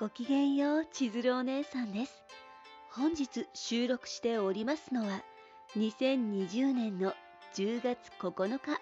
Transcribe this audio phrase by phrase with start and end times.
[0.00, 2.24] ごきげんよう、千鶴お姉さんです。
[2.90, 5.22] 本日収録しておりますのは、
[5.76, 7.12] 2020年の
[7.52, 8.80] 10月9日。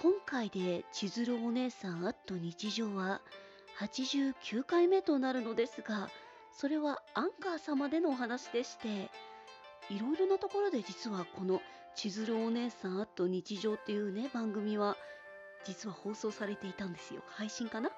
[0.00, 3.20] 今回で千鶴お姉さんアット日常は
[3.80, 6.08] 89回目となるのですが、
[6.50, 9.10] それはアンカー様でのお話でして、
[9.90, 11.60] いろいろなところで実はこの
[11.94, 14.96] 千鶴お姉さんアット日常っていうね、番組は
[15.66, 17.20] 実は放送されていたんですよ。
[17.26, 17.90] 配信かな？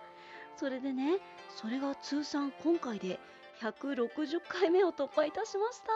[0.56, 1.18] それでね、
[1.54, 3.20] それが通算今回で
[3.60, 5.86] 160回目を突破いたしました。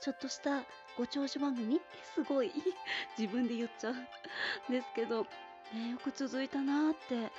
[0.00, 0.62] ちょっとした
[0.96, 1.80] ご長寿番組？
[2.14, 2.50] すごい。
[3.18, 3.96] 自分で言っちゃうん。
[4.72, 5.22] ですけど、
[5.74, 7.30] ね、よく続いたなーって。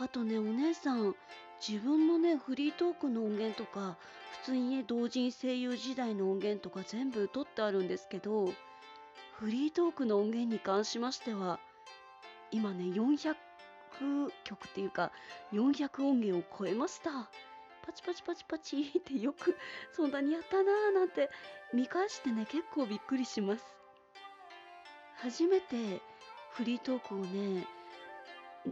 [0.00, 1.14] あとね、お姉さん、
[1.60, 3.98] 自分のね、フリートークの音源とか、
[4.40, 8.52] 普通にね、同人声優時代の音源とか全部取ってあるんですけど、
[9.34, 11.60] フリートークの音源に関しましては、
[12.50, 13.34] 今ね400、
[14.02, 15.12] 400曲っていうか、
[15.52, 17.10] 400音源を超えました。
[17.84, 19.56] パチパチパチパチってよく
[19.92, 21.30] そんなにやったなーなんて
[21.74, 23.64] 見返してね、結構びっくりします。
[25.16, 26.00] 初めて
[26.50, 27.66] フリートークをね、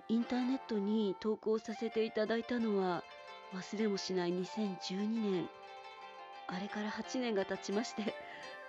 [0.08, 3.02] インターネットに投稿させていただいたのは
[3.52, 5.48] 忘れもしない2012年。
[6.46, 8.14] あれから8年が経ちまして、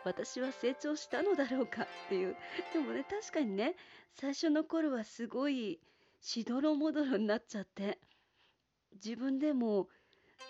[0.03, 2.35] 私は成長したのだろうかっていう。
[2.73, 3.75] でもね、確かにね、
[4.15, 5.79] 最初の頃はすごい
[6.21, 7.99] しどろもどろになっちゃって、
[8.93, 9.87] 自分でも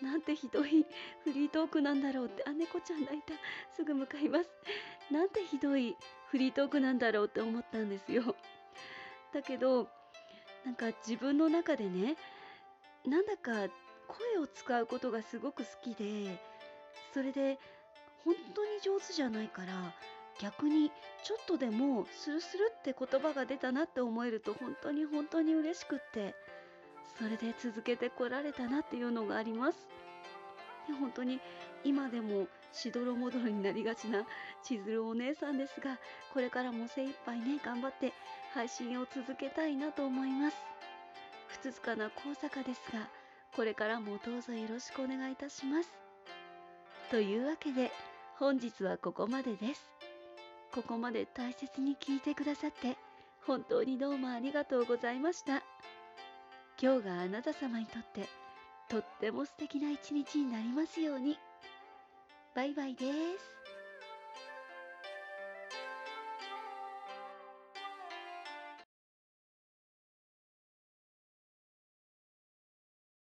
[0.01, 0.85] なんてひどい
[1.23, 3.33] フリートークなんだろうって、あ、猫ちゃん泣いた。
[3.75, 4.49] すぐ向かいます。
[5.11, 5.95] なんてひどい
[6.29, 8.35] フリートークなんだろうって思ったんですよ。
[9.33, 9.87] だけど、
[10.65, 12.15] なんか自分の中でね、
[13.05, 13.51] なんだか
[14.07, 16.39] 声を使うことがすごく好きで、
[17.13, 17.59] それで
[18.23, 19.93] 本当に上手じゃないから、
[20.41, 20.91] 逆に
[21.23, 26.33] ちょっとでもスルスルって言葉が出たなって思えると本当に本当に嬉しくって、
[27.19, 29.87] それで続けてこられたなっていうのがあります。
[30.87, 31.39] で本当に
[31.83, 34.25] 今でもしどろもどろになりがちな
[34.63, 35.99] 千鶴お姉さんですが、
[36.33, 38.13] これからも精一杯ね、頑張って
[38.53, 40.57] 配信を続けたいなと思います。
[41.47, 43.07] ふつつかな高坂ですが、
[43.55, 45.89] これからもどうぞよろしくお願いいたします。
[47.11, 47.91] というわけで、
[48.39, 50.00] 本日はここまでです。
[50.73, 52.97] ここまで大切に聞いてくださって、
[53.45, 55.63] 本当にどうもありがとうございました。
[56.81, 58.27] 今日があなた様にとって
[58.89, 61.37] とっても素敵な一日になりますように。
[62.55, 63.60] バイバイです。